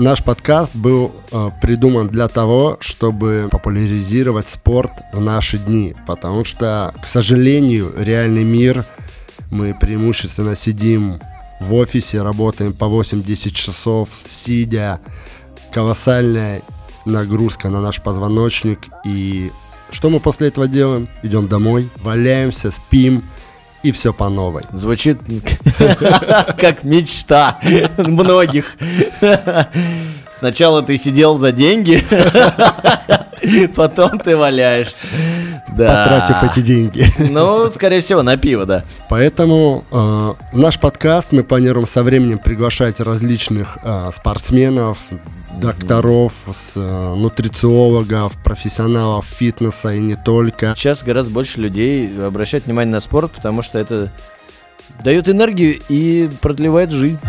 [0.00, 6.94] Наш подкаст был э, придуман для того, чтобы популяризировать спорт в наши дни, потому что,
[7.02, 8.84] к сожалению, реальный мир
[9.50, 11.20] мы преимущественно сидим
[11.60, 15.00] в офисе, работаем по 8-10 часов, сидя,
[15.72, 16.62] колоссальная
[17.04, 18.78] нагрузка на наш позвоночник.
[19.04, 19.50] И
[19.90, 21.08] что мы после этого делаем?
[21.24, 23.24] Идем домой, валяемся, спим,
[23.82, 24.62] и все по новой.
[24.72, 25.18] Звучит
[26.58, 27.58] как мечта
[27.96, 28.76] многих.
[30.32, 32.04] Сначала ты сидел за деньги,
[33.74, 35.02] потом ты валяешься.
[35.68, 36.04] Да.
[36.04, 37.04] Потратив эти деньги.
[37.30, 38.84] Ну, скорее всего, на пиво, да.
[39.08, 44.98] Поэтому э, наш подкаст мы планируем со временем приглашать различных э, спортсменов,
[45.60, 50.74] докторов, с, э, нутрициологов, профессионалов фитнеса и не только.
[50.76, 54.10] Сейчас гораздо больше людей обращают внимание на спорт, потому что это
[55.04, 57.20] дает энергию и продлевает жизнь.